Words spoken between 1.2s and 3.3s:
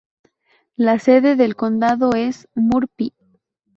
del condado es Murphy.